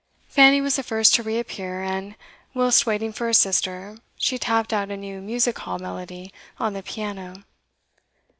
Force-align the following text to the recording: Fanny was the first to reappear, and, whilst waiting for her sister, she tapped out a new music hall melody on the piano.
Fanny 0.29 0.61
was 0.61 0.77
the 0.77 0.81
first 0.81 1.13
to 1.13 1.21
reappear, 1.21 1.83
and, 1.83 2.15
whilst 2.55 2.87
waiting 2.87 3.13
for 3.13 3.25
her 3.27 3.33
sister, 3.33 3.99
she 4.17 4.39
tapped 4.39 4.73
out 4.73 4.89
a 4.89 4.97
new 4.97 5.21
music 5.21 5.59
hall 5.59 5.77
melody 5.77 6.33
on 6.59 6.73
the 6.73 6.81
piano. 6.81 7.43